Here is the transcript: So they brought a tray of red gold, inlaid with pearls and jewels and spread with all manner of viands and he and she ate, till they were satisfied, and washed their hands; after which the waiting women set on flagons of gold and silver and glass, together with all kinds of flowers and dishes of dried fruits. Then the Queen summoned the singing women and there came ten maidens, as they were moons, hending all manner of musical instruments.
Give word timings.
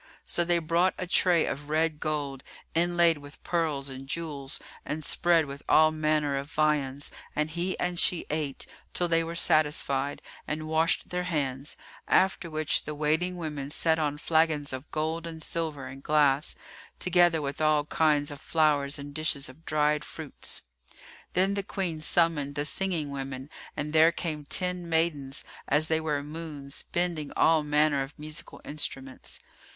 So 0.25 0.43
they 0.43 0.57
brought 0.57 0.95
a 0.97 1.05
tray 1.05 1.45
of 1.45 1.69
red 1.69 1.99
gold, 1.99 2.43
inlaid 2.73 3.19
with 3.19 3.43
pearls 3.43 3.87
and 3.87 4.07
jewels 4.09 4.57
and 4.83 5.05
spread 5.05 5.45
with 5.45 5.61
all 5.69 5.91
manner 5.91 6.37
of 6.37 6.49
viands 6.49 7.11
and 7.35 7.51
he 7.51 7.77
and 7.79 7.99
she 7.99 8.25
ate, 8.31 8.65
till 8.95 9.07
they 9.07 9.23
were 9.23 9.35
satisfied, 9.35 10.23
and 10.47 10.67
washed 10.67 11.09
their 11.09 11.25
hands; 11.25 11.77
after 12.07 12.49
which 12.49 12.85
the 12.85 12.95
waiting 12.95 13.37
women 13.37 13.69
set 13.69 13.99
on 13.99 14.17
flagons 14.17 14.73
of 14.73 14.89
gold 14.89 15.27
and 15.27 15.43
silver 15.43 15.85
and 15.85 16.01
glass, 16.01 16.55
together 16.97 17.39
with 17.39 17.61
all 17.61 17.85
kinds 17.85 18.31
of 18.31 18.41
flowers 18.41 18.97
and 18.97 19.13
dishes 19.13 19.49
of 19.49 19.65
dried 19.65 20.03
fruits. 20.03 20.63
Then 21.33 21.53
the 21.53 21.61
Queen 21.61 22.01
summoned 22.01 22.55
the 22.55 22.65
singing 22.65 23.11
women 23.11 23.51
and 23.77 23.93
there 23.93 24.11
came 24.11 24.45
ten 24.45 24.89
maidens, 24.89 25.45
as 25.67 25.89
they 25.89 26.01
were 26.01 26.23
moons, 26.23 26.85
hending 26.91 27.31
all 27.35 27.61
manner 27.61 28.01
of 28.01 28.17
musical 28.17 28.59
instruments. 28.65 29.39